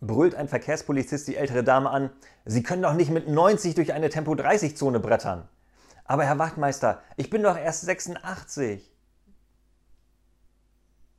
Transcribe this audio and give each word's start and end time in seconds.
brüllt 0.00 0.34
ein 0.34 0.48
Verkehrspolizist 0.48 1.28
die 1.28 1.36
ältere 1.36 1.64
Dame 1.64 1.90
an, 1.90 2.10
Sie 2.44 2.62
können 2.62 2.82
doch 2.82 2.94
nicht 2.94 3.10
mit 3.10 3.28
90 3.28 3.74
durch 3.74 3.92
eine 3.92 4.08
Tempo-30-Zone 4.08 5.00
brettern. 5.00 5.48
Aber 6.04 6.24
Herr 6.24 6.38
Wachtmeister, 6.38 7.02
ich 7.16 7.28
bin 7.28 7.42
doch 7.42 7.58
erst 7.58 7.82
86. 7.82 8.90